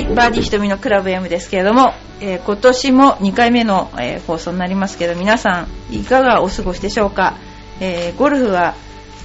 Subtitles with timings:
[0.00, 7.36] い、バーディー瞳のクラブ M ですけれども、えー今年も2回目の、えー放送になりますけど、皆さんいかがお過ごしでしょうか、
[7.80, 8.74] えーゴルフは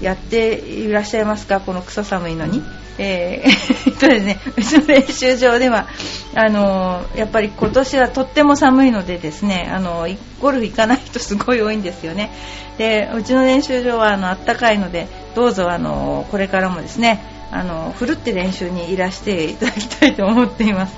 [0.01, 1.59] やっていらっしゃいますか？
[1.61, 2.61] このクソ寒いのに。
[2.97, 3.49] えー
[3.87, 5.87] えっとですね、うちの練習場では、
[6.33, 10.07] あのやっぱり今年はとっても寒いのでですね、あの
[10.41, 12.31] ゴルフ行かない人すごい多いんですよね。
[12.77, 20.95] で、うちの練習場はあの暖かいので、どうぞあのこれからもですね、あのふるって練習にいらしていただきたいと思っています。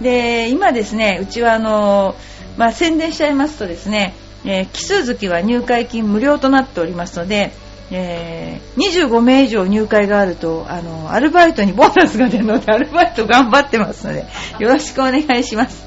[0.00, 2.16] で今ですねうちはあの、
[2.56, 4.14] まあ、宣伝しちゃいますとですね、
[4.44, 7.52] えー奇数月は入会金無料となっておりますので、
[7.90, 14.26] えー25名以上入会があるとあのアルバイトにボーナスが出るのでアルバイト頑張ってますので
[14.58, 15.84] よろしくお願いします。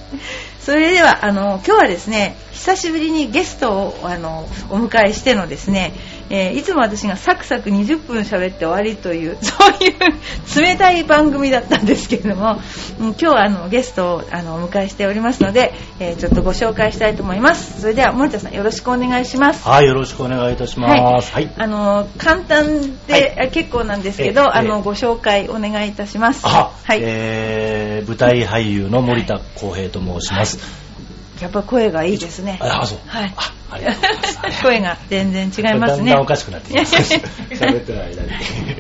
[0.61, 5.93] それではあの今日はですね久しぶりにゲストをあのお迎えしてのですね、
[6.29, 12.59] えーいつも私がサクサク20分喋って終わりという そういう冷たい番組だったんですけれども、
[12.99, 21.33] うん今日はあのゲストをあのお迎えしておりますので、えーちょっとご紹介したいと思いますそれでは森田さんよろしくお願いしますはい、よろしくお願いいたします。
[21.33, 21.49] はい。
[21.57, 26.41] あの簡単で、はあ結構なんですけど、ええあのご紹介お願いいたします。
[26.45, 30.86] あ、はい、えー、舞台俳優の森田康平と申します。
[31.41, 32.57] やっぱ声がいいですね。
[32.61, 32.99] あ、そう。
[33.07, 34.63] はいあ、ありがとうございます。
[34.63, 35.97] 声が全然違いますね。
[35.97, 36.95] だんだんおかしくなってきます。
[37.51, 38.29] 喋ってる間に。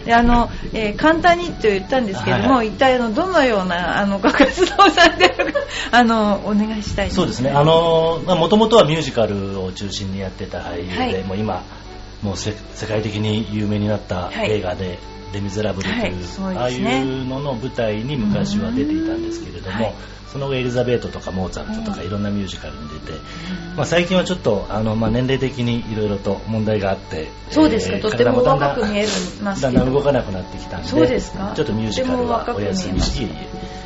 [0.05, 5.59] であの、えー簡単にと言ったんですけれども、はい一体あのどのようなあのご活動されてるか
[5.91, 7.51] あのお願いしたいそうですね。
[7.51, 11.63] あの、もともとはミュージカルを中心にやってた俳優で、はいもう今、
[12.21, 14.51] もうせ世界的に有名になったはい。
[14.51, 14.99] 映画で、
[15.33, 19.93] レ・ミゼラブルという、はいそうああいうのの舞台に昔は出ていたんですけれども、はい。
[20.31, 22.07] その後エリザベートとかモーツァルトとかうん。
[22.07, 23.15] いろんなミュージカルに出て、う
[23.73, 27.95] んまあ、最近はちょっとあの、まあ、年齢的にいろいろと問題があってそうですか。
[27.95, 29.07] えーとても体だんだん若く見え
[29.41, 31.53] ますだんだん動かなくなってきたんでそうですか。
[31.55, 33.77] ちょっとミュージカルはお休みし、えー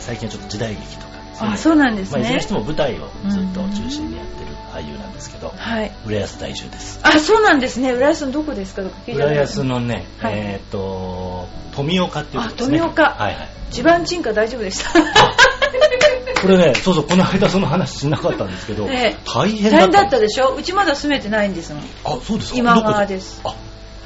[0.00, 2.18] 最近はちょっと時代劇とかあそうなんですね。
[2.18, 5.92] まあ、いずれにしても舞台をずっと中心にやってる俳優なんですけど、はい。
[6.06, 7.00] 浦安在住です。
[7.02, 7.92] あそうなんですね。
[7.92, 8.82] 浦安のどこですか？
[9.06, 10.32] 浦安のね、はい。
[10.34, 12.78] えっ、と富岡っていうとこですね。
[12.78, 13.02] あ富岡。
[13.10, 13.48] はいはい。
[13.70, 14.90] 地盤沈下大丈夫でした？
[16.40, 19.16] これねそうそうこの間その話しなかったんですけど、ええ。
[19.26, 20.38] 大変大変だだったんです。
[20.38, 20.54] ったでしょ？
[20.56, 21.82] うちまだ住めてないんですもん。
[22.04, 22.58] あそうですか。
[22.58, 23.40] 今川です。
[23.44, 23.54] あ、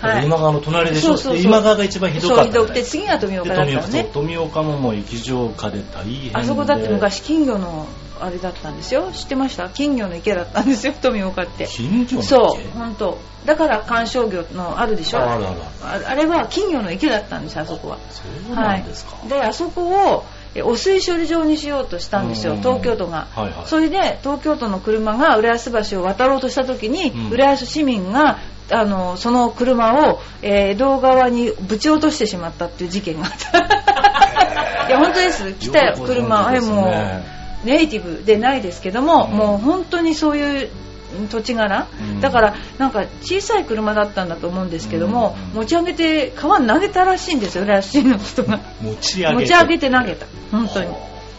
[0.02, 0.24] はい。
[0.26, 1.16] 今川の隣でしょ？
[1.16, 4.10] そう今川が一番ひどかったそうひどくて次が富岡だったね。
[4.12, 6.38] 富岡ももう液状化で大変で。
[6.38, 7.86] あそこだって昔金魚の
[8.20, 9.10] あれだったんですよ。
[9.12, 9.68] 知ってました？
[9.68, 11.66] 金魚の池だったんですよ、富岡って。
[11.66, 12.22] 金魚の池？
[12.22, 13.18] そう、本当。
[13.46, 15.18] だから観賞魚のあるでしょ？
[15.20, 17.98] あるあるああれは金魚の池だったんですあそこは。
[18.10, 20.24] そうなんですか、はい、であそこを
[20.54, 22.58] え汚水処理場にしようとしたんですようん。
[22.58, 23.66] 東京都が、はいはい。
[23.66, 27.30] それで東京都の車が浦安橋を渡ろうとした時に、うん。
[27.30, 28.38] 浦安市民が
[28.72, 34.88] あのその車を、えー江戸川にぶち落としてしまったっていう事件があった。
[34.88, 35.52] いや本当です。
[35.52, 36.46] 来た車。
[36.46, 36.86] あれねも
[37.64, 39.36] うネイティブでないですけども、うん。
[39.36, 40.68] もう本当にそういう
[41.30, 42.20] 土地柄、うん。
[42.20, 45.60] だからなんか小さい車だったんだと思うんですけども、うん。
[45.60, 48.60] 持ち上げて川に投げたらしいんですよ浦安市の人が。
[48.80, 50.88] 持ち上げて持ち上げて投げた本当に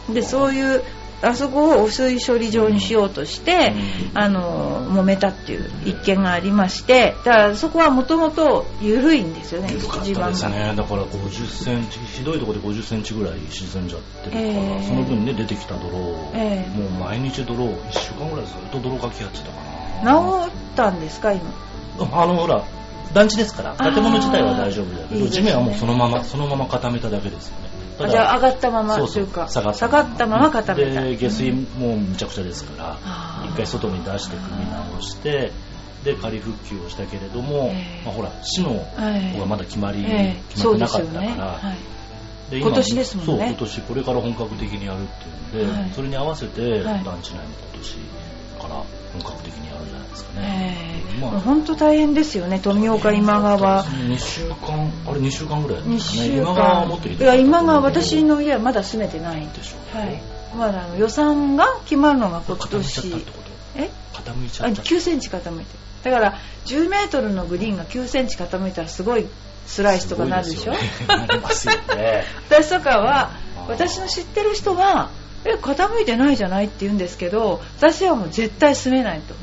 [0.09, 0.83] でそういう
[1.23, 3.73] あそこを汚水処理場にしようとして、
[4.13, 4.17] うん。
[4.17, 9.69] あの揉めたっていう一件がありましてだからそこはもともと緩いんですよね
[10.03, 10.73] 地盤がですね。
[10.75, 14.83] だから50センチひどいところで50センチぐらい沈んじゃってるから、ええ。
[14.87, 16.77] その分ね出てきた泥を、ええ。
[16.77, 19.51] もう毎日泥を1週間ぐらいずっと泥かきやってたか
[20.03, 20.47] な。
[20.47, 21.41] 治ったんですか今？
[21.99, 22.63] あのほら
[23.13, 25.29] 団地ですから建物自体は大丈夫だけどね。
[25.29, 29.79] 地面はもうそのままそのまま固めただけですよねたじゃあ上がったままというか下がった。
[29.79, 31.01] 下がったまま固めた。
[31.01, 33.51] で下水もむちゃくちゃですからあー。
[33.51, 35.51] 一回外に出して組み直して
[36.03, 38.05] で仮復旧をしたけれども、ええ。
[38.05, 40.41] まあ、ほら市の方がまだ決まり、ええ。
[40.49, 41.59] 決まってなかったから、
[42.49, 43.31] で今年ですもんね。
[43.33, 43.81] そう今年。
[43.81, 45.05] これから本格的にやるっ
[45.51, 45.91] ていうんで、はい。
[45.93, 47.03] それに合わせてはい。
[47.03, 47.95] 団地内も今年
[48.67, 48.83] から
[49.13, 51.19] 本格的にやるんじゃないですかね、ええ。
[51.21, 51.31] まあ。
[51.41, 56.27] 本当大変ですよね富岡今川2週間あれ2週間ぐらいだった2んですかね。
[56.27, 60.21] 週今川は間もっとひいや今川私の家はまだ住めてないでしょはい。
[60.57, 63.25] まだ予算が決まるのが今年。
[63.75, 65.65] えあ傾いちゃった9センチ傾いてる。
[66.03, 69.25] だから10メートルのグリーンが9センチ傾いたらすごい
[69.65, 70.73] スライスとかなるでしょ？
[70.73, 70.77] ね。
[71.07, 72.25] なりますよね。
[72.49, 73.31] 私とかは
[73.67, 75.09] 私の知ってる人は
[75.45, 79.35] え傾いてないじゃないって言うんですけど私はもう絶対住めないと。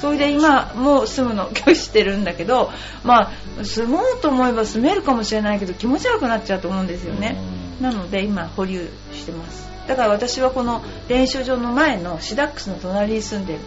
[0.00, 2.70] それで今もう住むのを拒否してるんだけど
[3.04, 7.36] まあ住もうと思えば住めるかもしれないけど気持ち悪くなっちゃうと思うんですよね。
[7.78, 7.84] うん。
[7.84, 9.68] なので今保留してます。
[9.86, 13.58] だから私はこの練習場の前のシダックスの隣に住んでる。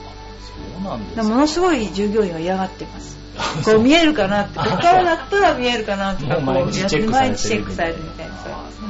[0.43, 3.22] そうなんですものすごい従業員は嫌がってます
[3.65, 8.33] こう見えるかなってここからだったら見えるかなとかこうもう毎日チェックされてる毎日チェックされるみたいな。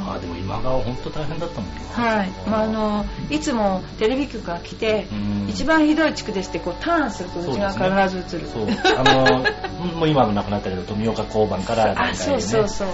[0.05, 1.81] あーでも今川本当大変だったもんね。
[1.93, 5.49] はい、まあ、あのいつもテレビ局が来てうん。
[5.49, 8.47] 一番ひどい地区ですってこうターンするとうちが必ず映る。
[8.47, 8.67] そう。
[8.97, 9.43] あの
[9.95, 12.15] もう今も亡くなったけど富岡交番からあ何回ね。
[12.15, 12.87] そうそうそう。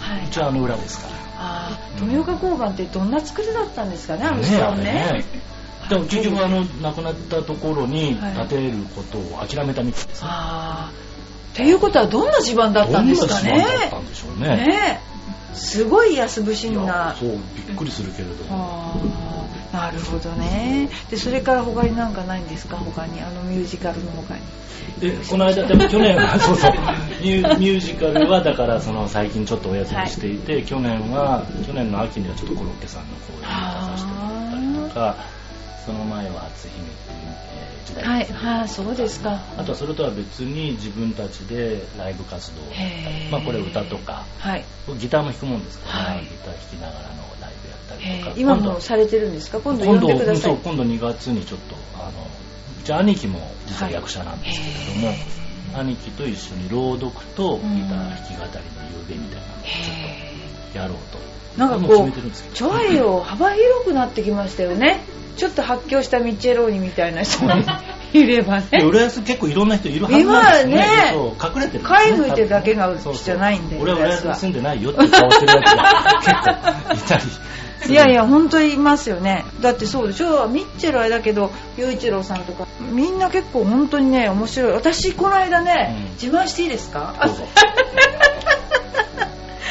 [0.00, 0.24] はい。
[0.26, 1.16] うちはあの裏ですから。
[1.38, 4.82] あー富岡交番ってどんな作りだったんですかねあの人はね。
[4.84, 5.24] ね
[5.88, 8.48] でも結局あの亡くなったところにはい。
[8.48, 10.28] 建てることを諦めたみたいですね。
[10.28, 10.92] ああ
[11.52, 13.50] っていうことはどんな地盤だったんですかね。
[13.50, 15.00] どんな島だったんでしょうね。
[15.54, 16.82] すごい安不い審な。
[16.82, 17.36] やそうび
[17.72, 18.48] っくりするけれども。
[18.50, 18.94] あ
[19.72, 20.90] あなるほどね。
[21.10, 22.76] でそれから他になんかないんですか？
[22.76, 24.40] 他にあのミュージカルの他に。
[25.00, 26.72] でこの間でも去年は そうそう。
[27.22, 35.16] ミュミュージカルはだからその最近ちょっとお休みしていて、去年は去年の秋にはちょっとコロッケさんの公演に出させてもらったりとか
[35.86, 37.18] その前は初姫っていう、
[37.54, 39.40] えー時代はいはいそうですか。
[39.56, 43.30] あとはそれとは別に自分たちでライブ活動へー。
[43.30, 44.64] まあこれ歌とかはい。
[44.98, 46.24] ギターも弾くもんですから、はい。
[46.24, 48.34] ギター弾きながらのライブやったりへとか。
[48.34, 48.40] ー。
[48.40, 49.60] 今もされてるんですか？
[49.60, 50.42] 今度呼今度んでください。
[50.42, 52.10] そう今度2月にちょっとあの
[52.80, 55.14] うち兄貴も実は役者なんですけれども、
[55.78, 60.35] 兄貴と一緒に朗読とギうんター弾き語りの夕べみたいなのをちょへっと
[60.76, 61.18] やろうと。
[61.58, 65.00] なんかもう決こうちょいよ幅広くなってきましたよね。
[65.36, 67.50] ちょっと発狂したミッチェローニみたいな人も
[68.12, 68.66] いればね。
[68.70, 71.88] で浦安結構いろんな人いるはずなんですよね今ね隠れてるね。
[71.88, 75.84] 貝向いてるだけがじゃないんで俺は浦安に住んでないよって顔してるやつが
[76.20, 76.34] 結
[76.90, 77.22] 構いたり。
[77.92, 79.44] いやいや本当にいますよね。
[79.60, 80.48] だってそうでしょ？
[80.48, 82.66] ミッチェルあれだけど雄一郎さんとか。
[82.80, 84.72] みんな結構本当にね面白い。
[84.72, 86.12] 私この間ね、うん。
[86.14, 87.14] 自慢していいですか？
[87.22, 87.44] どうぞ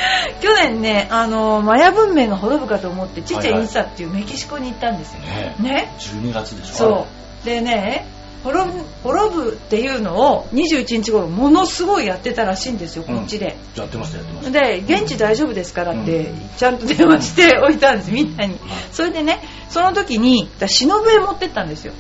[0.42, 5.20] 去年ねあのマヤ文明が滅ぶかと思ってチチェインサっていうメキシコに行ったんですよ。
[5.22, 5.94] ねね。
[6.00, 6.76] 12月でしょ？
[6.76, 7.08] そ
[7.44, 7.46] う。
[7.46, 8.06] でね
[8.44, 14.52] 滅ぶ滅ぶっていうのを21日頃ものすごいやってたらしいんですよこっちで、うんやってましたやってました。
[14.52, 16.50] で現地大丈夫ですからってうん。
[16.58, 18.58] ちゃんと電話しておいたんですみんなに。
[18.92, 21.94] それでねその時に私忍笛持ってったんですよ。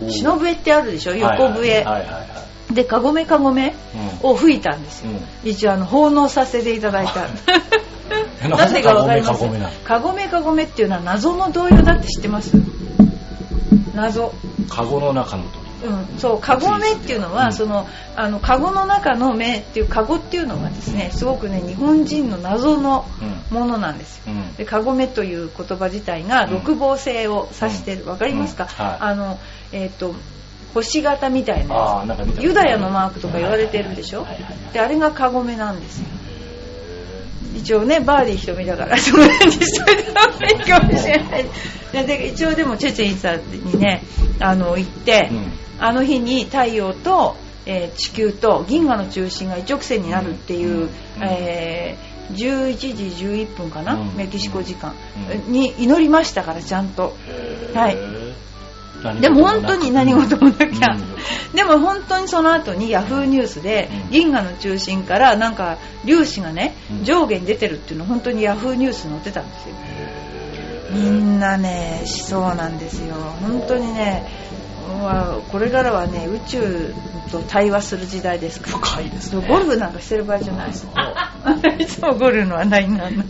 [0.00, 1.14] 忍笛ってあるでしょ？
[1.14, 2.26] 横笛はいはいはいはい
[2.72, 3.74] でかごめかごめ
[4.22, 5.10] を吹いたんですよ。
[5.10, 5.50] うん。
[5.50, 7.26] 一応あの奉納させていただいた。
[8.42, 9.70] え なんでかわかりますかごめかごめなの？
[9.84, 12.52] かごめかごめっていうのは謎の童謡だって知ってます？
[13.94, 14.32] 謎。
[14.68, 15.70] カゴの中の鳥。
[15.82, 17.52] うん、そうカゴメっていうのは、うん。
[17.54, 23.58] そのあのカゴの中の目っていうカゴっていうのはですねすごくね日本人の謎のうん。
[23.58, 24.24] ものなんですよ。
[24.28, 24.54] うん。
[24.56, 26.50] でカゴメという言葉自体がうん。
[26.52, 28.06] 六芒星を指してる。
[28.06, 28.84] わ、かりますか、うん。
[28.84, 28.96] はい。
[29.00, 29.38] あの
[29.72, 30.14] えっ、と
[30.74, 32.04] 星型みたいな
[32.38, 34.26] ユダヤのマークとか言われてるでしょ？
[34.72, 36.06] であれがカゴメなんですよ。
[37.54, 41.46] へ一応ねバーディー瞳だから その辺にしといたいいかもしれない。
[41.92, 44.02] でで一応でもチェチェインさんにね
[44.38, 45.52] あの行って、ーうん。
[45.80, 50.88] あの日に太陽と、えー地球と銀河の中心が一直線になるっていう、うん。
[51.22, 52.92] えー11時
[53.24, 54.14] 11分かな、うん。
[54.16, 54.94] メキシコ時間、
[55.46, 55.52] うん。
[55.52, 57.16] に祈りましたからちゃんと。
[57.74, 57.96] はい。
[57.96, 58.32] 何
[59.20, 61.56] でも本当に何事もなきゃ、うん。
[61.56, 64.10] でも本当にその後にヤフーニュースでうん。
[64.10, 67.04] 銀河の中心からなんか粒子がねうん。
[67.04, 69.74] 上下に出てるっていうの本当にヤフーニュースに載ってたんですよ。
[70.92, 73.14] みんなねしそうなんですよ。
[73.14, 74.26] 本当にね
[75.50, 76.94] これからはね宇宙
[77.30, 78.78] と対話する時代ですから。
[78.78, 79.46] 深いですね。
[79.46, 80.90] ゴルフなんかしてる場合じゃないそう
[81.78, 83.24] いつもゴルフの話題になるの。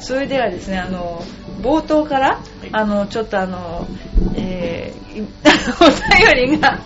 [0.00, 1.22] それではですねあの
[1.62, 2.68] 冒頭から、い。
[2.72, 3.86] あのちょっとあの、
[4.36, 5.22] えーい
[5.80, 6.78] お便りが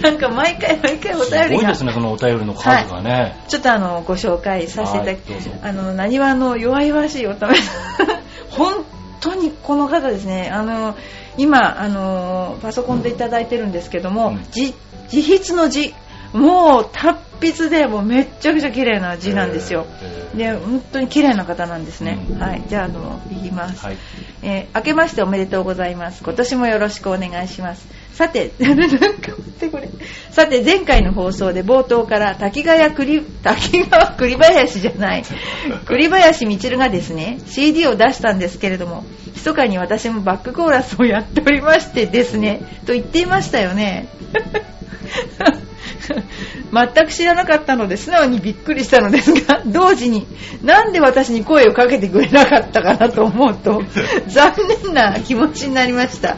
[0.00, 1.56] なんか毎回毎回おす便りが。
[1.56, 3.36] ごいですね、このお便りの数がね。
[3.48, 7.56] ちょっとあのご紹介させていただきはいあのなにわの弱々しいおため
[8.50, 8.84] 本
[9.20, 10.50] 当にこの方ですね。
[10.52, 10.96] あの
[11.36, 14.46] 今あのパソコンでいただいてるんですけども、うん。
[14.50, 14.74] じ
[15.12, 15.94] 自筆の字
[16.32, 17.18] もう達
[17.52, 19.86] 筆でもうめっちゃくちゃ綺麗な字なんですよ
[20.34, 23.96] で本当に綺麗な方なんですね、うんはいじゃああの言います、はい。
[24.42, 26.22] えー明けましておめでとうございます。
[26.22, 27.86] 今年もよろしくお願いします。
[28.14, 29.88] さて、 なんか待ってこれ。
[30.30, 35.24] さて、前回の放送で冒頭から滝川栗、滝川栗林じゃない。
[35.86, 44.08] 栗林みちるがですね、CD を出したんですけれども、密かに私もバックコーラスをやっておりましてですね、と言っていましたよね。
[46.72, 50.26] 全く知らなかったので素直にびっくりしたのですが 同時に
[50.62, 53.82] なんで私に声をかけてくれなかったかなと思うと
[54.28, 54.54] 残
[54.84, 56.36] 念な気持ちになりました。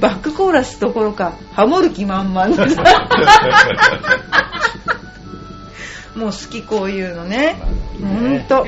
[0.00, 2.48] バックコーラスどころかハモる気満々。
[6.16, 7.56] もう好きこういうのね。
[8.00, 8.66] 本当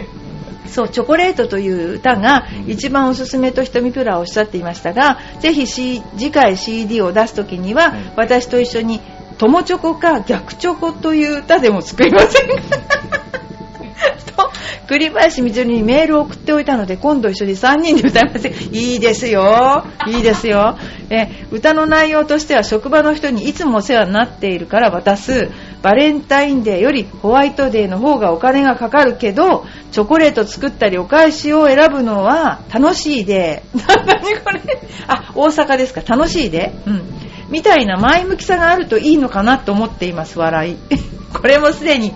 [0.68, 8.12] そう、チョコレートという歌が一番おすすめとひとみプラはおっしゃっていましたが、ぜひ、C、次回 CD を出すときには、うん。
[8.16, 9.00] 私と一緒に
[9.38, 12.54] 友チョコか逆チョコという歌でも作りませんか？
[14.36, 14.50] と
[14.88, 19.84] 栗林みつるにメールを送っておいたので今度一緒に3人で歌いませんいいですよ。
[20.06, 20.78] いいですよ。
[21.10, 25.50] え歌の内容としては職場の人にいつもお世話になっているから渡す。
[25.82, 33.86] バレンタインデーよりホワイトデーの方がお金がかかるけどチョコレート作ったりお返しを選ぶのは楽しいで 何
[34.40, 34.60] これ？
[35.06, 36.00] あ大阪ですか？
[36.06, 37.02] 楽しいでうん
[37.48, 40.76] みたいな前向きさがあるといいのかなと思っています笑い。
[41.32, 42.12] これもすでに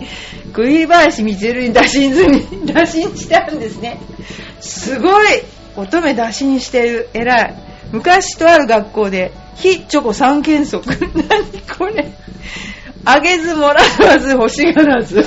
[0.53, 4.01] 栗林みつるに打診済み 打診してあるんですね。
[4.61, 5.43] すごい
[5.77, 7.09] 乙女打診してる。
[7.15, 7.55] 偉い。
[7.93, 10.87] 昔とある学校で非チョコ三原則。
[11.29, 11.45] 何
[11.79, 12.13] これ。
[13.05, 15.25] あげずもらわず欲しがらず。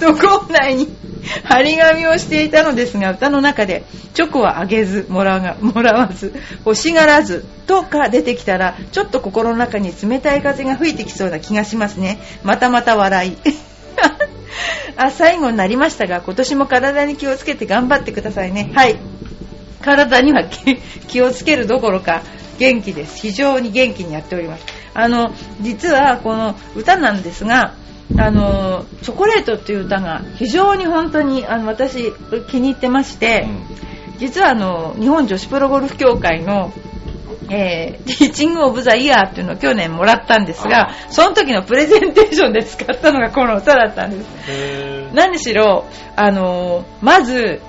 [0.00, 1.09] と校内に。
[1.44, 3.84] 張り紙をしていたのですが歌の中で
[4.14, 6.34] チョコはあげずもらが もらわず
[6.64, 12.18] 欲しがらずとか出てきたらちょっと心の中に冷たい風が吹いてきそうな気がしますね。
[12.42, 13.36] またまた笑い。
[14.96, 18.70] あ最後になりましたが今年も体に気をつけて頑張ってくださいね。
[18.74, 18.96] はい。
[19.82, 20.44] 体には
[21.08, 22.22] 気 をつけるどころか
[22.58, 23.18] 元気です。
[23.18, 24.64] 非常に元気にやっております。
[24.92, 27.74] あの実はこの歌なんですが
[28.18, 32.12] あのチョコレートっていう歌が非常に本当にあの私
[32.48, 33.46] 気に入ってまして、
[34.12, 36.72] うん、実はあの日本女子プロゴルフ協会の
[37.52, 45.14] えー、ティーチングオブザイヤーっていうのを去年もらったんですが、その時のプレゼンテーションで使ったのがこの歌だったんです。
[45.14, 47.60] 何しろ、あのー、まず、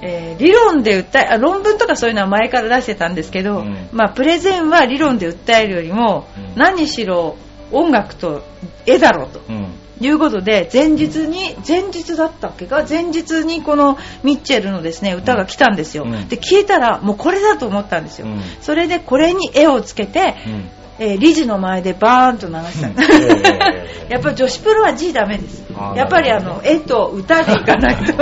[0.00, 7.36] えー、理論で訴え論文とかそういうのは前から出してたんですけど、うん、まあ、プレゼンは理論で訴えるよりも、うん、何しろ
[7.72, 8.42] 音楽と
[8.86, 9.40] 絵だろうと。
[9.48, 9.66] うん。
[10.00, 12.86] いうことで前日に前日だったっけか？
[12.88, 20.36] 前日にこのミッチェルのですね歌が来たんですよ、うん、で聞いたらもうこれだと思ったんですよ、うん、それでこれに絵をつけて、
[20.98, 22.88] えー、理事の前でバーンと流した、
[24.08, 25.68] やっぱり女子プロは G ダメです。
[25.94, 28.14] やっぱりあの絵と歌でいかないと。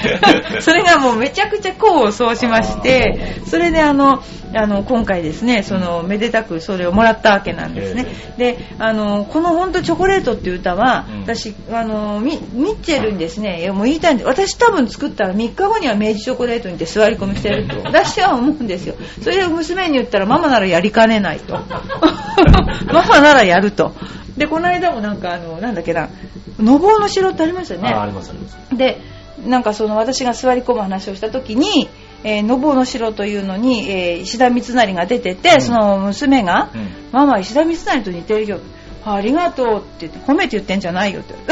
[0.60, 4.22] それがもうめちゃくちゃ功を奏しましてそれであの
[4.54, 8.06] あの今回ですねそのめでたくそれをもらったわけなんですね、
[8.38, 18.94] であのこの本当チョコレートっていう歌は、うん、私あのミッチェルにですねもう言いたいんで私多分作ったら3日後には明治チョコレートにて座り込みしてると私は思うんですよ。
[19.22, 21.58] それで娘に言ったらママならやりかねないと
[22.92, 23.92] ママならやると。
[24.36, 26.08] でこの間もなんかあのなんだっけな
[26.58, 27.88] のぼうの城ってありましたよね。
[27.90, 28.58] ありますあります。
[28.76, 29.00] で
[29.46, 31.88] なんかその私が座り込む話をした時に
[32.24, 38.60] えー、のぼうの城というのに、えー、石田三成が出てて、うん、その娘が、うん、ママ石田三成と似てるよ。
[39.04, 41.34] ありがとうって言って褒めて言ってんじゃないよって。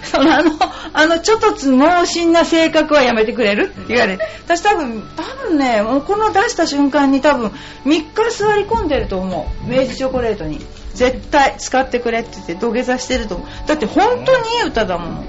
[0.04, 0.52] そのあの
[1.00, 3.70] あのちょっと猛進な性格はやめてくれる？
[3.70, 4.24] って言われて。
[4.44, 7.52] 私多分多分ねもうこの出した瞬間に多分
[7.84, 9.66] 3日座り込んでると思う。
[9.66, 10.60] 明治チョコレートに。
[10.92, 13.48] 絶対使ってくれって言って土下座してると思う。
[13.66, 15.28] だって本当にいい歌だもん。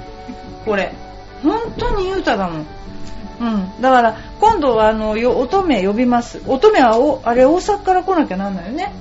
[0.66, 0.94] これ。
[1.42, 2.66] 本当にいい歌だもん。
[3.40, 6.42] うん、だから今度はあのよ乙女呼びます。
[6.48, 8.94] 乙女はおあれ大阪から来なきゃなんないよね。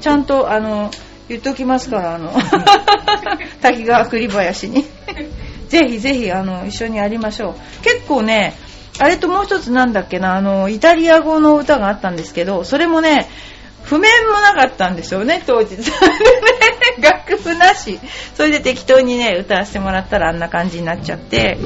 [0.00, 0.90] ちゃんとあの
[1.28, 2.32] 言っておきますからあの。
[3.62, 4.84] 滝川栗林に
[5.68, 7.54] ぜひぜひあの一緒にやりましょう。
[7.82, 8.54] 結構ね
[8.98, 13.28] あれともう一つなんだっけなあのイタリア語の歌があったんですけどそれもね
[13.82, 15.76] 譜面もなかったんですよね当時
[17.00, 18.00] 楽譜なし。
[18.34, 21.58] それで適当にね歌わせてもらったらあんな感じになっちゃって。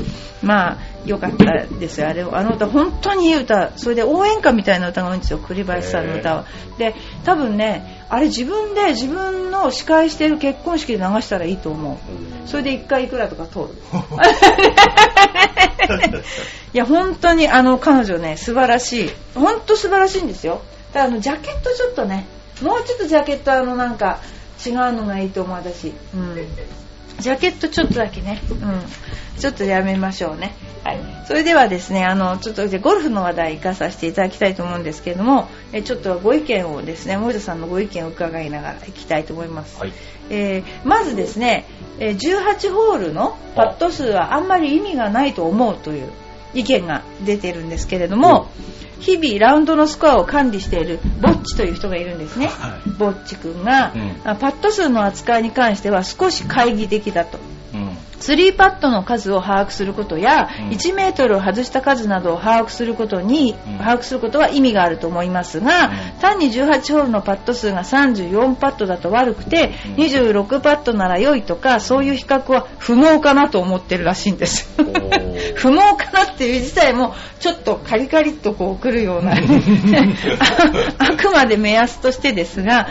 [0.42, 2.09] まあよかったですよ。
[2.09, 3.73] あれあの歌本当にいい歌。
[3.76, 5.38] それで応援歌みたいな歌が多いんですよ。
[5.38, 6.45] 栗林さんの歌は。
[6.78, 11.97] で多分ねあれ自分で自分の司会してる結婚式で流したらいいと思う。
[12.49, 13.69] それで1回いくらとか通る。
[16.73, 19.11] いや本当にあの彼女ね素晴らしい。
[19.35, 20.61] 本当素晴らしいんですよ。
[20.92, 22.26] だあのジャケットちょっとね
[22.62, 24.19] もうちょっとジャケットあのなんか
[24.64, 25.95] 違うのがいいと思う私。
[26.14, 26.37] うん
[27.19, 28.40] ジャケットちょっとだけね。
[28.50, 29.40] うん。
[29.40, 30.55] ちょっとやめましょうね。
[30.85, 39.93] はい、それではですねあのちょっとゴルフの話題行かさせていただきたいと思うんですけれどもえちょっとご意見をですね森田さんのご意見を伺いながらいきたいと思います、はい、
[40.31, 41.67] えー、まずですね
[41.99, 46.11] 18ホールのパット数はあんまり意味がないと思うという
[46.55, 48.50] 意見が出てるんですけれども、
[49.00, 57.45] 日々ラウンドのスコアを管理しているボッチという人がいるんですね、はい、ボッチ君が、うん、パット数の扱いに関しては少し懐疑的だと、うん、
[58.21, 60.69] 3パットの数を把握することや、うん。
[60.69, 63.79] 1メートルを外した数などを把握することに、うん。
[63.79, 66.21] 把握することは意味があると思いますが、うん。
[66.21, 70.05] 単に18ホールのパット数が34パットだと悪くて、うん。
[70.05, 74.69] 26パットなら良いとかそういう比較は不毛かなと思ってるらしいんです。
[75.57, 79.37] 不毛かなっていう自体もちょっとカリカリっとこうくるようなあ
[80.99, 82.89] あくまで目安としてですが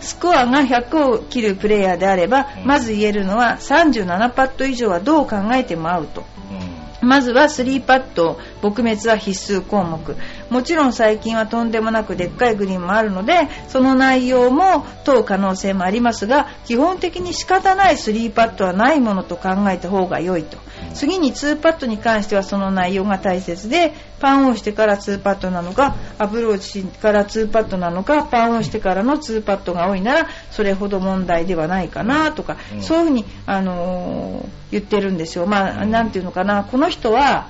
[0.00, 2.66] スコアが100を切るプレイヤーであれば、うん。
[2.66, 6.24] まず言えるのは37パット以上はどう考えてもアウト。
[6.50, 10.16] うんまずは3パット撲滅は必須項目
[10.50, 20.58] もちろん最近はとんでもなくでっかいグリーンもあるのでその内容も問う可能性もありますが基本的に仕方ない3パットはないものと考えた方が良いと。
[20.94, 32.82] 次に2パットに関してはその内容が大切でパンをしてから2パットなのかアプローチから2パットなのかパンをしてからの2パットが多いならそれほど問題ではないかなとか、うん。
[32.82, 35.46] そういうふうに、あのー言ってるんですよ。
[35.46, 35.90] まあ、うん。
[35.90, 36.62] なんていうのかな。
[36.62, 37.48] この人は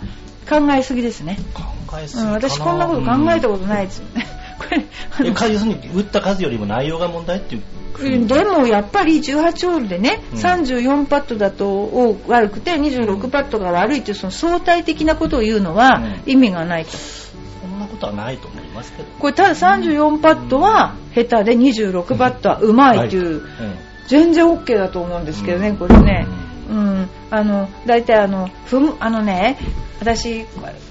[0.51, 1.39] 考えすぎですね。
[1.55, 1.63] 考
[1.99, 2.49] えすうん、ぎかな。
[2.49, 3.99] 私こんなこと考えたことないです。
[3.99, 4.27] よね。
[4.61, 7.63] これ要するに打った数よりも内容が問題っていう。
[7.63, 7.67] う
[8.09, 10.39] んでもやっぱり18ホールでね、うん。
[10.39, 16.33] 34パットだと悪くて26パットが悪いというその相対的なことを言うのはうん。
[16.33, 16.93] 意味がないと。
[16.93, 19.09] そんなことはないと思いますけど。
[19.19, 23.43] これただ34パットは下手で26パットはうまいという、うん。
[24.07, 25.77] 全然 OK だと思うんですけどね、うん。
[25.77, 26.27] これね。
[26.71, 29.59] うん、あの大体あのふむあのね
[30.01, 30.47] 私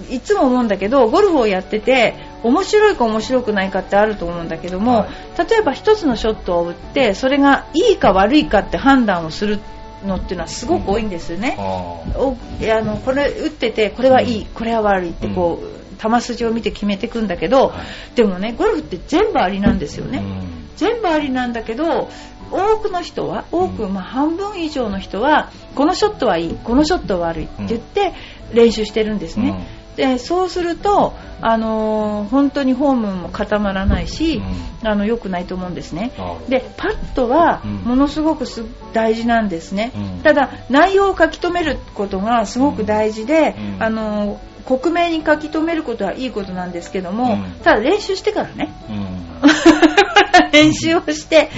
[0.10, 5.50] いつも思うんだけどゴルフをやってて面白いか面白くないかってあると思うんだけども、はい。
[5.50, 9.60] 例えば一つのショットを打ってそれがいいか悪いかって判断をする
[10.06, 11.56] のっていうのはすごく多いんですよね。
[11.58, 12.18] あー。
[12.18, 17.84] おいやあのこれ打っててこれはいい、これは悪いってこう、球筋を見て決めていくんだけど、は
[18.14, 18.16] い。
[18.16, 20.20] でもねゴルフって全部ありなんですよね。
[20.20, 20.60] うん。
[20.78, 22.10] 全部ありなんだけど
[22.52, 28.14] 多くの人は多く、うんまあ、半分以上の人はこのショットはいいこのショットは悪いって言って
[28.54, 34.42] 練習してるんですね、でそうすると、あのー本当にフォームも固まらないし、
[34.84, 36.12] あの良くないと思うんですね。
[36.48, 37.72] でパットはうん。
[37.84, 38.64] ものすごくす
[38.94, 40.22] 大事なんですね、うん。
[40.22, 43.84] ただ内容を書き留めることがすごく大事で、うん。
[43.84, 47.52] あのー克明に書き留めることはいいことなんですけども、うん。
[47.64, 48.72] ただ練習してからね。
[48.90, 48.96] うん。
[48.96, 51.50] う ん練習をして、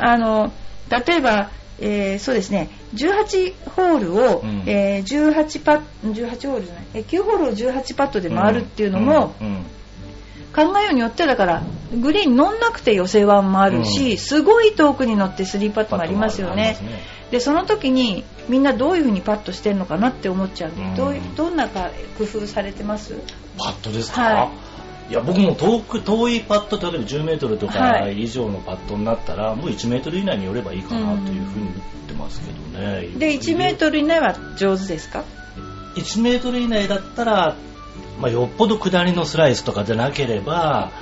[0.00, 0.52] あの
[0.90, 2.70] 例えば、えーそうですね。
[2.94, 4.64] 18ホールを、うん。
[4.66, 6.84] えー18パッ18ホールじゃない。
[6.94, 9.46] えー9ホールを18パットで回るっていうのも、うん。
[9.46, 9.64] うん。
[10.54, 11.62] 考えようによってはだから
[11.94, 14.18] グリーン乗んなくて寄せワンもあるし、うん。
[14.18, 16.76] すごい遠くに乗って3パットもありますよね。
[17.30, 20.94] でその時にみんなどういう風にパットしてるのかなって思っちゃうんで、うん。
[20.94, 23.14] どういどんなか工夫されてます？
[23.58, 24.67] パットですか、はい
[25.12, 28.22] や僕も遠く遠いパット例えば10メートルとかはい。
[28.22, 31.76] 以上のパットになったら、もう1メートル以内に寄ればいいかなというふうに言っ
[32.08, 33.98] てますけどね、で1メートル。
[33.98, 35.24] 以内は上手ですか
[35.96, 37.56] ？1メートル以内だったら、
[38.20, 40.92] まあ、よっぽど下りのスライスとかでなければ、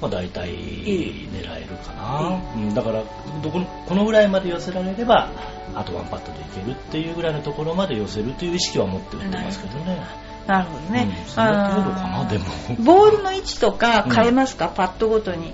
[0.00, 3.04] まあ、大体狙えるかな、うんだから
[3.42, 5.30] どここのぐらいまで寄せられれば
[5.74, 12.44] あとワンパットでいけるっていうぐらいのところまで寄せるという意識は持って打ってますけどねなるほどね、うんその程度かなでも。
[12.80, 15.52] ボールの位置とか変えますか、パットごとに。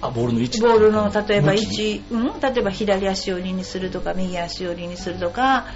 [0.00, 0.60] あボールの位置。
[0.62, 5.66] ボールの例えば位置、うん、例えば左足寄りにするとか右足寄りにするとか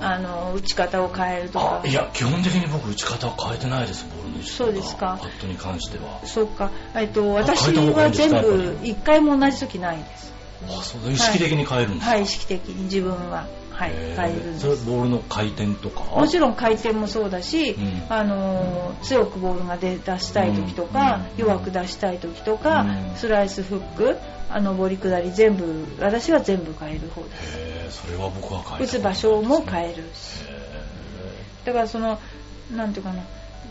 [0.00, 1.82] あの打ち方を変えるとか。
[1.84, 5.18] あいや基本的に僕打ち方は変えてないですボールの位置とそうですか。
[5.20, 6.20] パットに関しては。
[6.24, 10.32] そうか、えっと、私は全部一回も同じ時ないです。
[10.68, 13.46] あそう意識的に変えるんですか、はい意識的に自分は、
[13.76, 14.60] はい、変えるんです。
[14.60, 16.04] それボールの回転とか？
[16.18, 18.02] もちろん回転もそうだし、うん。
[18.08, 21.44] あのー強くボールが出出したい時とか、うん。
[21.44, 23.16] 弱く出したい時とか、うん。
[23.16, 24.16] スライスフック
[24.48, 27.36] あの上り下り全部私は全部変える方で
[27.90, 28.02] す。
[28.06, 30.04] それは僕は変え打つ場所も変える。
[30.14, 30.40] し
[31.66, 32.18] だからその
[32.74, 33.22] なんていうかな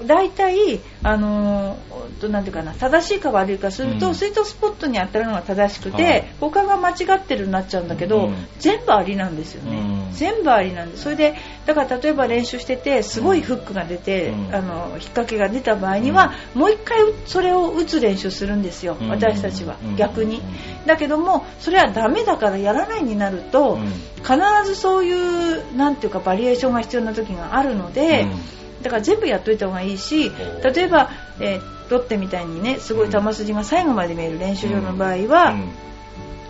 [0.03, 4.15] 大体あのーとなんていうかな正しいか悪いかすると、うん。
[4.15, 6.33] スイートスポットに当たるのが正しくて、はい。
[6.39, 8.47] 他が間違ってるになっちゃうんだけど、うん。
[8.59, 10.13] 全部ありなんですよね、うん。
[10.13, 11.03] 全部ありなんです。
[11.03, 14.55] それでだから例えば練習しててすごいフックが出て、うん。
[14.55, 19.09] あの引っ掛けが出た場合には、もう一回それを打つ練習するんですよ、うん。
[19.09, 19.95] 私たちは、うん。
[19.95, 20.41] 逆に、うん
[20.85, 23.87] だけどもそれはダメだからやらないになると、うん。
[24.17, 30.31] 必ずそういうなんていうかバリエーションが必要な時があるので、うんだから全部やっといた方がいいし
[30.63, 35.69] お例えば、えーロッテみたいにねすごい球筋が最後まで見える練習場の場合は、うん。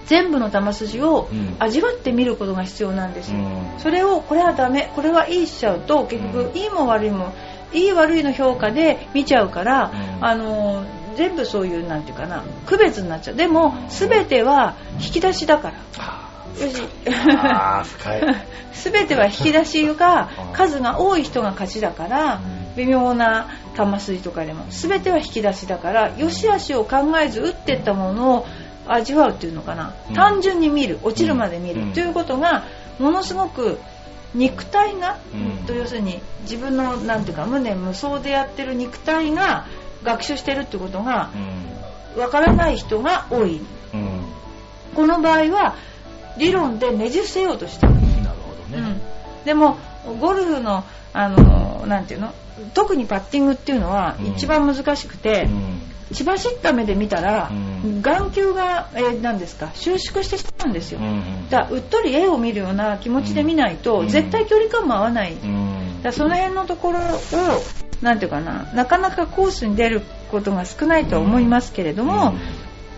[0.05, 1.55] 全部の球筋をうん。
[1.59, 3.79] 味わって見ることが必要なんですよ、うん。
[3.79, 7.33] それをこれはダメこれはいいしちゃうと結局、うんいいも悪いも
[7.73, 10.25] いい悪いの評価で見ちゃうから、うん。
[10.25, 10.85] あの
[11.17, 13.35] 全部そういうなんていうかな区別になっちゃう。
[13.35, 15.75] でも全ては引き出しだから。
[15.97, 16.29] あ
[16.61, 16.81] よし。
[17.37, 18.21] ああ深い。
[18.73, 20.53] 全ては引き出しがうん。
[20.53, 22.75] 数が多い人が勝ちだからうん。
[22.75, 24.65] 微妙な玉筋とかでも。
[24.69, 28.47] 全ては引き出しだから良し悪しを考えず打ってったものを
[28.87, 30.15] 味わうっていうのかな、うん。
[30.15, 31.93] 単純に見る落ちるまで見る、うん。
[31.93, 32.65] ということが
[32.99, 33.79] ものすごく
[34.33, 35.65] 肉体が、うん。
[35.65, 39.65] と要するに自分のなんていうか無念無想でやってる肉体が
[40.03, 41.29] 学習してるってことが
[42.17, 43.61] わからない人が多い。
[44.95, 45.75] この場合は
[46.37, 47.93] 理論でねじ伏せようとしてる。
[47.93, 48.03] なる
[48.39, 48.99] ほどね。
[49.39, 49.77] うん、でも
[50.19, 52.33] ゴルフのあのなんていうの？
[52.73, 54.27] 特にパッティングっていうのはうん。
[54.27, 55.81] 一番難しくて、うん。
[56.13, 58.01] 血走った目で見たら、うん。
[58.01, 59.71] 眼球が、えー何ですか？
[59.73, 64.07] 収縮してしまうんですよ、うんだからうっとり絵を見るような気持ちで見ないと、うん。
[64.07, 65.35] 絶対距離感も合わない、
[66.03, 67.01] だその辺のところを
[68.01, 68.71] なんていうかな？
[68.73, 72.39] なかなかコースに出ることが少ないとは思いますけれども、うん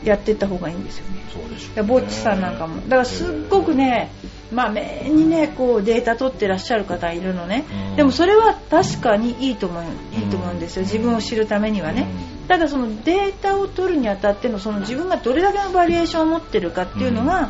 [0.10, 1.22] やっていった方がいいんですよね。
[1.34, 1.84] そうでしょうね。
[1.84, 2.82] ぼっちさんなんかも。
[2.82, 4.12] だからすっごくね
[4.52, 7.96] まあ面にねこうデータ取ってらっしゃる方いるのね、うん。
[7.96, 10.84] でもそれは確かにいいと思ういいと思うんですよ。
[10.84, 12.08] 自分を知るためにはね、
[12.46, 17.50] うただそのデータを取るにあたってのその自分がどれだけのバリエーションを持ってるかっていうのが、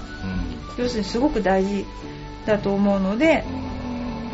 [0.77, 1.85] 要するにすごく大事
[2.45, 3.43] だと思うので、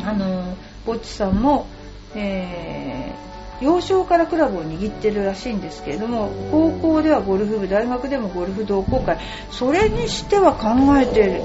[0.04, 0.56] あの
[0.86, 1.66] ぼっちさんも、
[2.14, 9.18] えー幼少からクラブを握ってるらしいんですけれども高校ではゴルフ部大学でもゴルフ同好会
[9.50, 11.42] それにしては考えてる。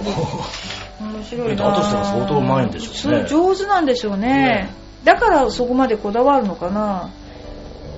[1.00, 3.28] 面白いなだとしたら相当うまいんでしょうね。
[3.28, 4.70] 上手なんでしょうねね。
[5.04, 7.10] だからそこまでこだわるのかな。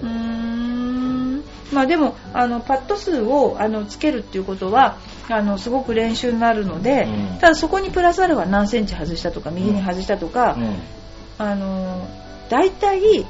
[0.01, 1.43] うーん。
[1.71, 4.97] まあでもあのパット数をあのつけるっていうことは
[5.29, 7.39] あのすごく練習になるので、うん。
[7.39, 10.75] ただそこにプラスアルファ何センチ外したとか右に外したとか、うん。
[11.39, 12.07] あの
[12.49, 13.25] 大体うん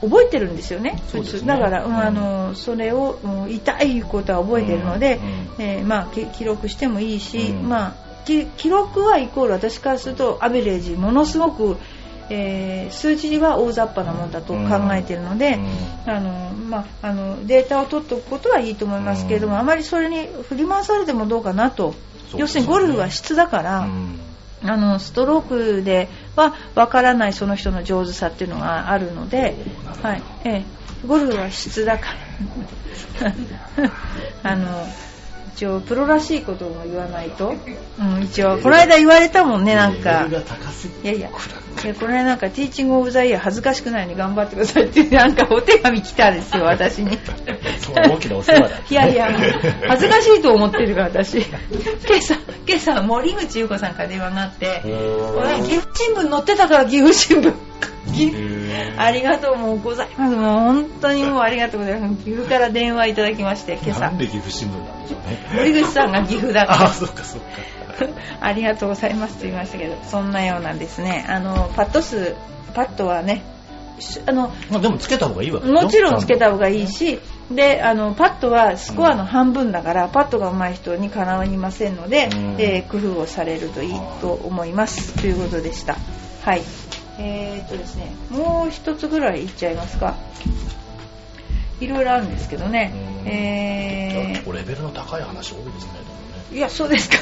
[0.00, 1.02] 覚えてるんですよね。
[1.08, 1.48] そうですね。
[1.48, 1.96] だから、うんうん。
[1.96, 5.48] あのそれを、うん痛いことは覚えてるので、うんうん。
[5.58, 7.68] えーまあ、き記録してもいいし、うん。
[7.68, 11.76] まあ、き記録はイコール私からするとアベレージものすごく、
[12.30, 14.60] えー数字は大雑把なもんだと考
[14.92, 15.58] えているので、
[16.06, 19.60] あのまあ、あのデータを取っておくことはいいと思いますけれども、うん。
[19.60, 21.96] あまりそれに振り回されてもどうかなと、ね。
[22.38, 23.88] 要するにゴルフは質だから。
[24.62, 29.56] あのストロークではわからないその人の上手さっていうのがあるので、
[30.02, 30.22] はい。
[30.44, 30.64] ええ、
[31.06, 32.08] ゴルフは質だか
[33.20, 33.32] ら。
[34.42, 34.86] あの
[35.54, 37.54] 一応プロらしいことも言わないと、
[37.98, 40.26] うん、一応この間言われたもんねなんか。
[41.02, 41.30] いやいや。
[41.82, 47.18] いやこれなんかティーチングオブザイヤー恥ずかしくないように頑張ってくださいって なんかお手紙来たんですよ私に。
[47.80, 49.30] そう大きなお世話だいやいや
[49.88, 51.38] 恥ずかしいと思ってるから私。
[51.38, 51.48] 今
[52.18, 52.34] 朝
[52.66, 57.54] 今朝森口優子さんから電話があってこれ岐阜新聞載ってたから岐阜新聞。
[58.12, 58.30] 岐
[58.96, 60.36] ありがとうもうございます。
[60.36, 62.24] もう本当にもうありがとうございます。
[62.24, 64.00] 岐阜から電話いただきまして今朝。
[64.00, 65.38] なんで岐阜新聞なんでしょうね。
[65.54, 66.82] 森口さんが岐阜だから。
[66.84, 67.46] あそっかそっか。
[68.40, 69.34] ありがとうございます。
[69.36, 71.26] と言いましたけどそんなようなんですね。
[71.28, 72.34] あのパット数
[72.74, 73.42] パットはね
[73.98, 82.56] しあのまあでもつけた方がいいわもちろんつけちた方がいいしであのパットはスコアの半分だから、パットが上手い人にかないませんので、うん。
[82.58, 85.20] えー工夫をされるといいと思います。
[85.20, 85.96] ということでした。
[86.42, 86.62] はい
[87.22, 90.16] えー、っとですねもう一つぐらいいっちゃいますか。
[91.80, 92.92] いろいろあるんですけどね。
[93.24, 93.28] うん。
[93.28, 95.92] え結構レベルの高い話多いですね
[96.52, 97.16] いやそうですか。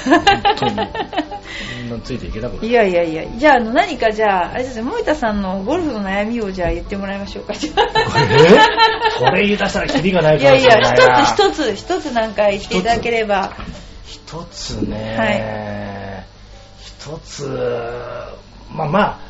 [2.05, 7.55] ついていけなくいやいやいやじゃああの何かじゃああれですね森田さんのゴルフの悩みをじゃあ言ってもらいましょうか。
[7.55, 7.75] じゃ
[9.27, 13.57] あれ言い出したらキリがないいやいやいな一つ一つ一つなんか言っていただければ。
[14.07, 16.25] 一つね、
[16.81, 17.47] 一つ。
[18.71, 19.28] まあまあ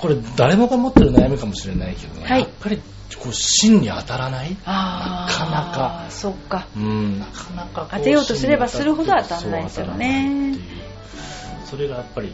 [0.00, 2.40] これ誰もが持ってる悩みかもしれないけど、はい。
[2.40, 2.78] やっぱり
[3.22, 4.50] こう芯に当たらない？
[4.66, 6.06] なかなか。
[6.08, 6.66] そっか。
[6.76, 10.56] うんなかなかこ当てようとすればするほど当たらないですよね。
[11.66, 12.32] それがやっぱり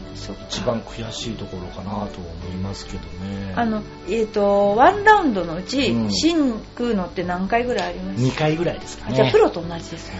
[0.49, 2.05] 一番悔しいところかなとは
[2.41, 3.53] 思いますけどね。
[3.55, 6.11] あのえっ、とワンラウンドのうち、うん。
[6.11, 9.15] 芯食うのって何回ぐらいあります？2回ぐらいですかね。
[9.15, 10.15] じゃあプロと同じですよ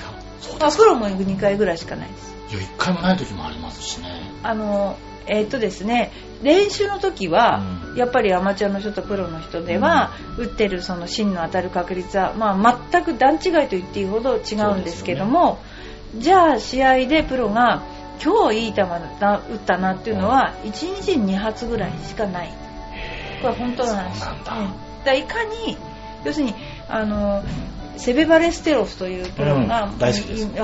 [0.60, 2.36] あプロも2回ぐらいしかないです。
[2.52, 4.32] いや1回もない時もありますしね。
[4.44, 4.98] あの
[5.28, 6.12] えっ、とですね
[6.44, 7.62] 練習の時は、
[7.92, 7.98] うん。
[7.98, 15.60] やっぱりアマチュアの人とプロの人では、打ってるその芯の当たる確率は、まあ、全く段違いと言っていいほど違うんですけども、
[16.16, 17.84] じゃあ試合でプロが
[18.24, 18.82] 今日いい球
[19.20, 22.54] だ打ったなっていうのは1日に2発ぐらいしかない。
[23.42, 24.20] これ本当の話
[25.06, 25.14] だ。
[25.14, 25.78] いかに
[26.26, 26.56] 要するに
[26.90, 27.44] あの
[27.98, 30.00] セベバレステロフというプロが、うん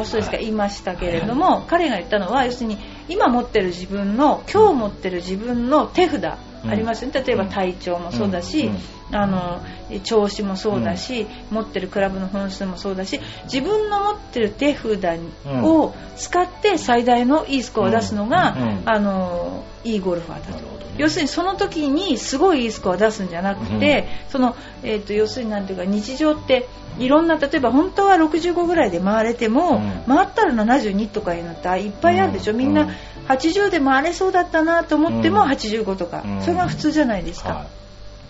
[0.06, 6.38] そうですか、はい言いましたけれども、彼が言ったのは要するに今持ってる自分の今日持ってる自分の手札あ
[6.74, 8.70] りますよね、例えば体調もそうだし、
[9.12, 9.62] あの
[10.04, 20.84] 調子もそうだし、持ってるクラブの本数もそうだし自分の持ってる手札を使って最大のいいスコアを出すのが、あのいいゴルファーだと。
[20.98, 26.68] 要するにその時にすごいいいスコアを出すんじゃなくて、そのえーと、要するになんていうか日常って
[27.00, 32.90] いろんな例えば本当は65ぐらいで回れても、回ったら72とかいうのっていっぱいあるでしょ、みんな
[33.28, 37.68] 80で回れそうだったなと思っても85とか、それが普通じゃないですか。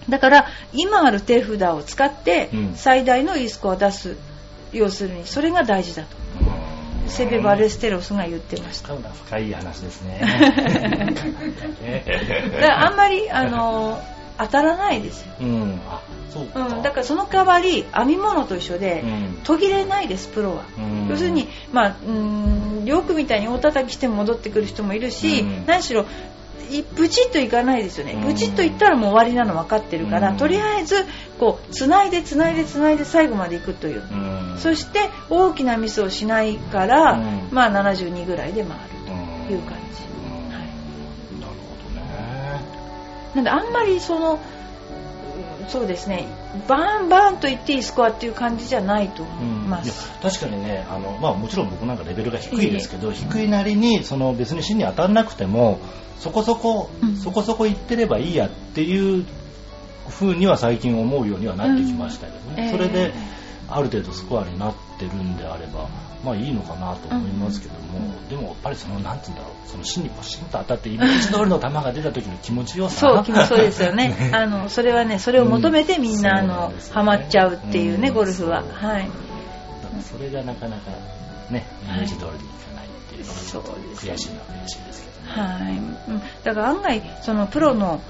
[0.10, 4.18] だから今ある手札を使って最大のいいスコアを出す、
[4.72, 6.24] 要するにそれが大事だと。
[7.08, 8.96] セベ・バレステロスが言ってました。
[8.96, 10.22] 深い話ですね。
[12.66, 14.02] あんまりあの
[14.38, 15.22] 当たらないです。
[15.22, 15.82] よ、うん。
[15.88, 16.68] あそうか。
[16.68, 19.04] うん、だからその代わり編み物と一緒で、
[19.44, 20.64] 途切れないですプロは、
[21.10, 26.06] 要するに、まあ、うんよくみたいに大叩きして戻ってくる人もいるし、何しろ
[26.96, 31.06] ブチッといかないですよね、ブチッといったらもう終わりなの分かってるから、とりあえず
[31.40, 34.02] こうつないでつないでつないで最後までいくという、
[34.58, 38.84] そして大きなミスをしないから、まあ72ぐらいで回る
[39.48, 40.04] という感じ、
[43.36, 44.40] なんであんまりその
[45.68, 46.28] そうですね。
[46.68, 55.80] バーンバーンと言っていいスコアっていう感じじゃないと思います、うん、確かにねあの、まあ、もちろん僕なんかレベルが低いですけど、低いなりにその別に芯に当たらなくても
[56.20, 59.26] そこそこ、うん、そこそこ行ってればいいやっていう
[60.10, 62.68] 風には最近思うようにはなってきましたけどね、うんえ。
[62.68, 63.14] ー、それで
[63.68, 65.90] ある程度スコアになってるんであれば
[66.24, 73.24] まあいいのかなと思いますけども、うん、でもやっぱりそのなんて言うんだろうその芯にパシンと当たってイメージ通りの球が出た時の気持ちよさ。
[73.26, 74.10] そうそうですよね。
[74.16, 78.64] ね、あのそれはねそれを求めてみんな、あの、ね、ハマっちゃうっていうね、ゴルフは。
[78.64, 79.10] はい。
[80.02, 80.92] それがなかなか
[81.50, 88.02] ねイメージ通りにいかないっていうのがちょっと悔しいのは悔しいですけどはい、だから案外そのプロの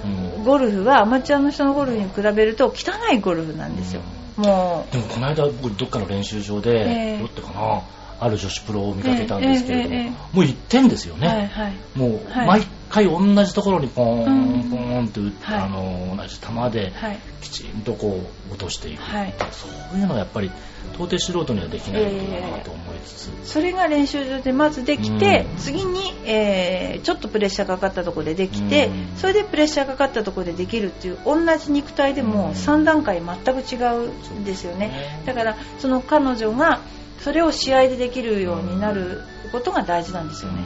[0.44, 4.02] ゴルフはアマチュアの人のゴルフに比べると汚いゴルフなんですよ、
[4.36, 4.92] もう。
[4.92, 7.82] でもこの間僕どっかの練習場で、えー、どってかな
[8.20, 16.94] ある女子プロを見かけたんですけれども、えーえー、もう1点ですよね、はいはい、もう毎回同じところにポーンポーンって打って、はい、あの同じ球で
[17.42, 20.52] きちんとこう落としていく、はい、そういうのはやっぱり
[20.94, 36.82] 到底素人にはできないことだなと思いつつ、えー、それが練習場でまずできて、うん、次に、えー、ちょっとプレッシャーかかったところでできて、うん、それでプレッシャーかかったところでできるっていう同じ肉体でも3段階全く違うんですよね、ね、だからその彼女が
[37.24, 40.62] それを試合でできるようになることが大事なんですよね、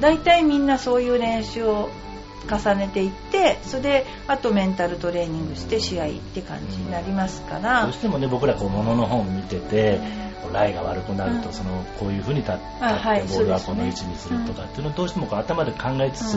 [0.00, 1.90] 大体みんなそういう練習を
[2.48, 10.00] 重ねていってそれであとメンタルトレーニングして試合って感じになりますから、どうしてもね僕らこうものの本見てて、
[10.52, 16.34] ライが悪くなると、そのこういう風に立ってボールはこの位置にするとかっていうのをどうしてもこう頭で考えつつ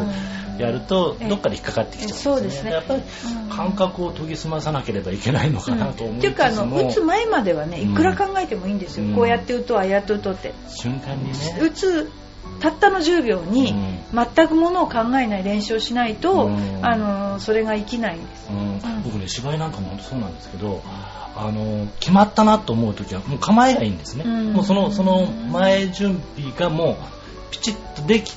[0.59, 3.01] やるとどっかで引っかかってきちゃうんですね,、やっぱり
[3.49, 10.53] 感覚を研ぎ澄まさなければいけないのかなと思う、っていうかあの打つ前まではねいくら考えてもいいんですよ、こうやって打とうああやって打とうって。
[10.69, 11.59] 瞬間にね。
[11.61, 12.11] 打つ
[12.59, 13.73] たったの10秒に
[14.13, 28.35] 全くものを考えない練習をしないと、うん、あのそれが生きないんです、うん、僕ね芝居なんかも本当そうなんですけどあの決まったなと思う時はもう構えがいいんですね、うん、もうそのその前準備がもうピチッとでき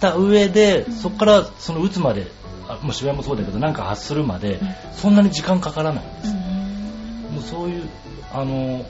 [0.00, 2.26] た上で、そこからその打つまで
[2.68, 4.60] あもう芝居もそうだけどなんか発するまで
[4.92, 6.34] そんなに時間かからないんです、
[7.32, 7.88] もうそういう
[8.32, 8.84] あの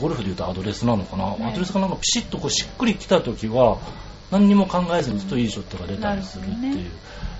[0.00, 3.78] ゴルフでいうとアドレスなのかな、ね、アドレスがなんかピシッとこうしっくりきた時は
[4.30, 6.90] 何にも考えずにずっといいショットが出たりするっていう、ね、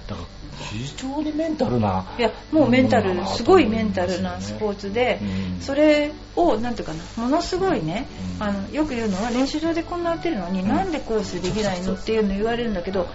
[0.08, 0.28] だから
[0.58, 8.06] 非常にメンタルないやもうメンタルすごいメンタルなスポーツで、うん、それをなんていうかなものすごいね、
[8.40, 13.06] うん、あのよく言うのは練習場でこんな打てるのに、うん、なんでコースできないのっていうの言われるんだけど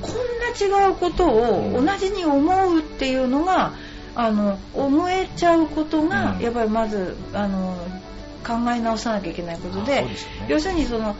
[0.00, 3.74] こんな違うことを同じに思うっていうのが
[4.14, 7.78] あの思えちゃうことが、やっぱりまずあの
[8.42, 10.16] 考え直さなきゃいけないことで、ね、
[10.48, 11.16] 要するにその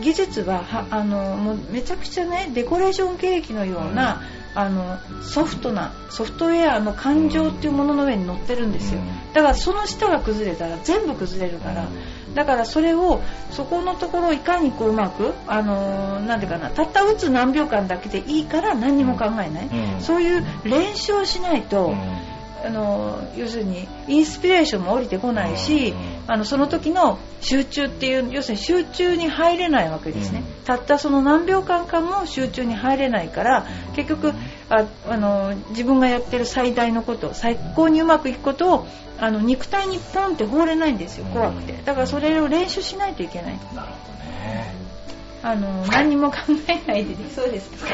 [0.00, 4.22] 技術ははあのもうめちゃくちゃねデコレーションケーキのような、
[4.54, 9.00] うん、あのソフトなソフトウェアの感情っていうものの上に乗ってるんですよ、
[9.34, 11.88] だからその下が崩れたら全部崩れるから、
[12.34, 19.50] だからそれをそこのところをいかにこううまくあのなんていうかなたった打つ何秒間だけでいいから何にも考えない、
[20.00, 21.94] そういう練習をしないと、
[22.64, 25.94] あの要するにインスピレーションも降りてこないし、
[26.26, 34.32] あのその時の集中っていう要するに集中に入れないわけですね、たったその何秒間かも集中に入れないから結局
[34.68, 38.86] ああの自分がやってる最大のこと最高にうまくいくことを
[39.18, 41.24] あの肉体にポンって放れないんですよ。
[41.26, 41.74] 怖くて。
[41.84, 43.58] だからそれを練習しないといけない。
[43.74, 44.74] なるほどね
[45.42, 47.70] あの何にも考えないでできそうです。
[47.70, 47.86] か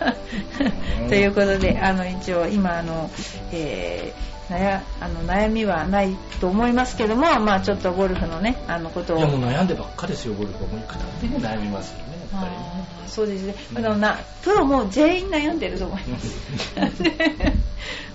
[1.08, 3.10] ということであの一応今あの、
[3.52, 9.18] えー悩あの悩みはないと思いますけども、まあ、ちょっとゴルフのねあのことを。
[9.18, 10.70] いやもう悩んでばっかですよゴルフは。
[10.70, 12.52] もうくたってね悩みますよねやっぱり。
[12.52, 16.36] ねそうですね、あのなプロも全員悩んでると思います。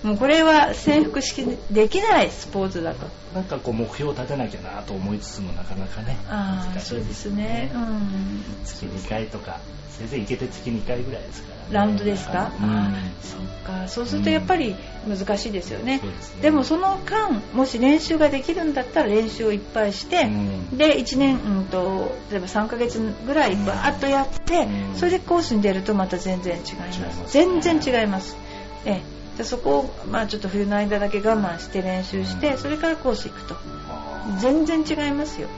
[0.02, 3.06] もうこれは征服式できないスポーツだと。
[3.34, 12.90] なんかこう目標を立てなきゃなと思いつつもなかなかねああそうですね、うん、月2回とかせいぜい行けて月2回ぐらいですから、ね、ラウンドですか、うんあ
[13.22, 13.88] そっか。
[13.88, 14.76] そうするとやっぱり
[15.08, 16.42] 難しいですよね,、そうですね。
[16.42, 20.76] でもその間もし練習ができるんだったら練習をいっぱいして、うん。
[20.78, 24.96] で1年、うん、と例えば3ヶ月ぐらいバーッとやって、うん。
[24.96, 27.00] それでコースに出るとまた全然違います。
[27.00, 28.36] ます全然違います、
[28.84, 29.02] え
[29.34, 29.38] え。
[29.38, 32.58] でそこを、まあ、ちょっと冬の間だけ我慢して練習して、うん。
[32.58, 33.56] それからコース行くと。
[33.88, 35.48] あ全然違いますよ。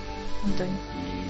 [0.43, 0.71] 本当に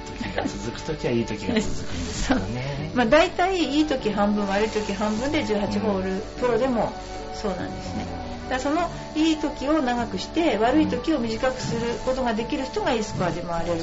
[0.08, 2.90] 時が続く時はいい時が続くんですよね。
[2.94, 6.92] まあ、大体いい時半分悪い時半分で18ホール、プロでも
[7.34, 8.06] そうなんですね。
[8.48, 13.80] だからそのいい時を長くして悪い時を短くすることができる人がいいスコアで回れる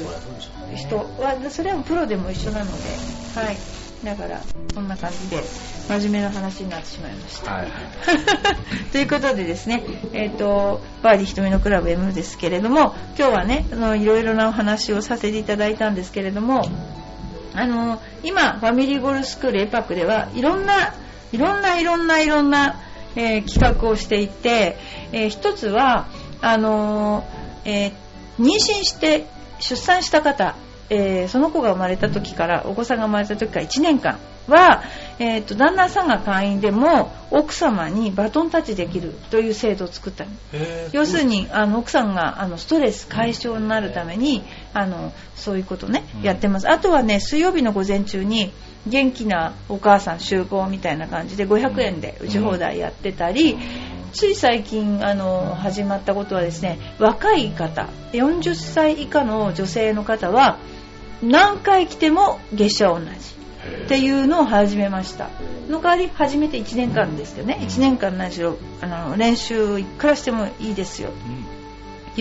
[0.74, 3.56] 人はそれはプロでも一緒なので、はい、
[4.06, 4.40] だから
[4.72, 7.52] そんな感じで真面目な話になってしまいました。
[7.52, 7.70] はいはい
[8.92, 16.68] ということでですね、えっ、と、バーディー瞳のクラブ M ですけれども、今日はね、いろいろなお話をさせていただいたんですけれども、
[17.54, 20.94] あの、今、ファミリーゴルフスクールエパックでは、いろんな、
[21.32, 22.76] いろんな、いろんな、いろんな、
[23.16, 24.78] えー企画をしていて、
[25.10, 26.06] えー一つは、
[26.40, 27.92] あのーえー
[28.38, 29.26] 妊娠して
[29.58, 30.54] 出産した方、
[30.90, 34.18] えーその子が生まれた時からお子さんが生まれた時から1年間
[34.48, 34.84] は、
[35.18, 40.24] えー、と旦那さんが会員でも奥様にバトンタッチできるという制度を作った
[40.92, 46.22] 要するにあの奥さんがあのストレス解消になるためにあのそういうことね、うん。
[46.22, 46.68] やってます。
[46.68, 48.52] あとはね水曜日の午前中に
[48.86, 53.58] 元気なお母さん集合みたいな感じで500円で打ち放題やってたり、
[54.12, 60.58] つい最近あの始まったことはですね若い方40歳以下の女性の方は
[61.22, 63.10] 何回来ても月謝は同じ。
[63.84, 65.28] っていうのを始めました。
[65.68, 67.58] の代わり始めて1年間ですよね。
[67.60, 71.10] 1年間何しろあの練習いくらしてもいいですよ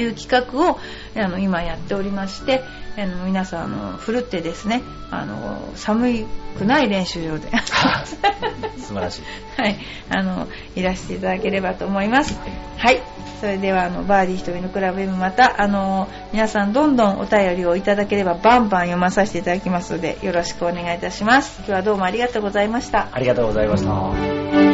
[0.01, 0.79] いう企画を
[1.15, 2.63] あの今やっておりまして
[2.97, 4.81] あの皆さんあのふるってですね
[5.11, 6.25] あの寒
[6.57, 7.49] くない練習場で
[8.79, 9.21] 素晴らしい
[9.61, 9.77] はい、
[10.09, 12.39] あのいらしていただければと思います。
[12.77, 13.01] はい、
[13.39, 21.57] それではあのバーディー瞳のクラブ M またあの皆さんどんどんお便りをいただければバンバン読まさせていただきますのでよろしくお願いいたします。
[21.59, 23.07] 今日はどうもありがとうございました。
[23.11, 24.64] ありがとうございました